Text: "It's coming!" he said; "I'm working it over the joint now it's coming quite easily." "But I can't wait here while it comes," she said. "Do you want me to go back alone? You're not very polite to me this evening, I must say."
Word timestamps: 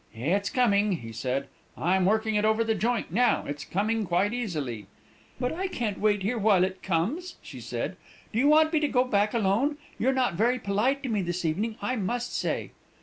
"It's 0.15 0.49
coming!" 0.49 0.93
he 0.93 1.11
said; 1.11 1.47
"I'm 1.77 2.05
working 2.05 2.33
it 2.33 2.43
over 2.43 2.63
the 2.63 2.73
joint 2.73 3.11
now 3.11 3.45
it's 3.45 3.63
coming 3.63 4.03
quite 4.07 4.33
easily." 4.33 4.87
"But 5.39 5.53
I 5.53 5.67
can't 5.67 5.99
wait 5.99 6.23
here 6.23 6.39
while 6.39 6.63
it 6.63 6.81
comes," 6.81 7.35
she 7.43 7.61
said. 7.61 7.97
"Do 8.33 8.39
you 8.39 8.47
want 8.47 8.73
me 8.73 8.79
to 8.79 8.87
go 8.87 9.03
back 9.03 9.35
alone? 9.35 9.77
You're 9.99 10.11
not 10.11 10.33
very 10.33 10.57
polite 10.57 11.03
to 11.03 11.09
me 11.09 11.21
this 11.21 11.45
evening, 11.45 11.75
I 11.83 11.97
must 11.97 12.35
say." 12.35 12.71